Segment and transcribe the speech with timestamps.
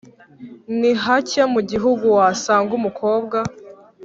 [0.79, 3.37] ni hake mu gihugu wasanga umukobwa